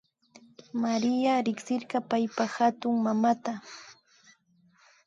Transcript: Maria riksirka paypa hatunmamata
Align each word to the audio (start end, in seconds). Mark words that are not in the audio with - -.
Maria 0.83 1.33
riksirka 1.47 1.97
paypa 2.09 2.43
hatunmamata 2.55 3.53